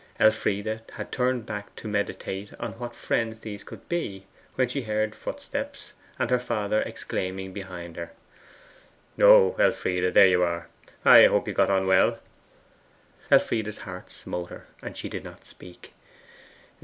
Elfride 0.19 0.81
had 0.93 1.11
turned 1.11 1.45
back 1.45 1.75
to 1.75 1.87
meditate 1.87 2.49
on 2.59 2.71
what 2.79 2.95
friends 2.95 3.41
these 3.41 3.63
could 3.63 3.87
be, 3.87 4.25
when 4.55 4.67
she 4.67 4.81
heard 4.81 5.13
footsteps, 5.13 5.93
and 6.17 6.31
her 6.31 6.39
father 6.39 6.81
exclaiming 6.81 7.53
behind 7.53 7.97
her: 7.97 8.11
'O 9.19 9.53
Elfride, 9.59 10.15
here 10.15 10.25
you 10.25 10.41
are! 10.41 10.69
I 11.05 11.27
hope 11.27 11.47
you 11.47 11.53
got 11.53 11.69
on 11.69 11.85
well?' 11.85 12.17
Elfride's 13.29 13.77
heart 13.85 14.09
smote 14.09 14.49
her, 14.49 14.65
and 14.81 14.97
she 14.97 15.07
did 15.07 15.23
not 15.23 15.45
speak. 15.45 15.93